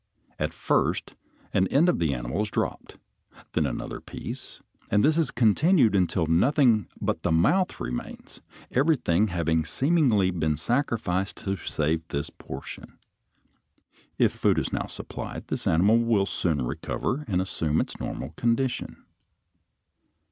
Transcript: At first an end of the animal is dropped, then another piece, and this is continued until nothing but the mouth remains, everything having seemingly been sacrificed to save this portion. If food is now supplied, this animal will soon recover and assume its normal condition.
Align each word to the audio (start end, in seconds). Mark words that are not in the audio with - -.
At 0.39 0.51
first 0.51 1.13
an 1.53 1.67
end 1.67 1.87
of 1.87 1.99
the 1.99 2.11
animal 2.11 2.41
is 2.41 2.49
dropped, 2.49 2.97
then 3.51 3.67
another 3.67 4.01
piece, 4.01 4.59
and 4.89 5.05
this 5.05 5.15
is 5.15 5.29
continued 5.29 5.93
until 5.93 6.25
nothing 6.25 6.87
but 6.99 7.21
the 7.21 7.31
mouth 7.31 7.79
remains, 7.79 8.41
everything 8.71 9.27
having 9.27 9.63
seemingly 9.63 10.31
been 10.31 10.57
sacrificed 10.57 11.37
to 11.43 11.55
save 11.55 12.01
this 12.07 12.31
portion. 12.31 12.97
If 14.17 14.33
food 14.33 14.57
is 14.57 14.73
now 14.73 14.87
supplied, 14.87 15.49
this 15.49 15.67
animal 15.67 15.99
will 15.99 16.25
soon 16.25 16.63
recover 16.65 17.23
and 17.27 17.39
assume 17.39 17.79
its 17.79 17.99
normal 17.99 18.31
condition. 18.35 19.05